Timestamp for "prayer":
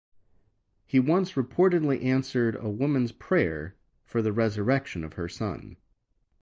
3.11-3.75